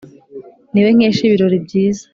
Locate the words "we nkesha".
0.85-1.21